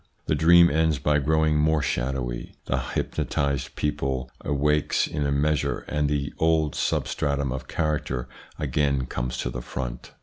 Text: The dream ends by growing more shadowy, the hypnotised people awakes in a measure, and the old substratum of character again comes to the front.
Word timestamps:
The 0.25 0.33
dream 0.33 0.71
ends 0.71 0.97
by 0.97 1.19
growing 1.19 1.57
more 1.59 1.83
shadowy, 1.83 2.53
the 2.65 2.79
hypnotised 2.79 3.75
people 3.75 4.31
awakes 4.43 5.05
in 5.05 5.27
a 5.27 5.31
measure, 5.31 5.85
and 5.87 6.09
the 6.09 6.33
old 6.39 6.73
substratum 6.73 7.51
of 7.51 7.67
character 7.67 8.27
again 8.57 9.05
comes 9.05 9.37
to 9.37 9.51
the 9.51 9.61
front. 9.61 10.13